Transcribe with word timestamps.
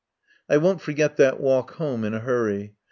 I 0.49 0.57
won't 0.57 0.81
forget 0.81 1.17
that 1.17 1.39
walk 1.39 1.75
home 1.75 2.03
in 2.03 2.15
a 2.15 2.19
hurry. 2.21 2.73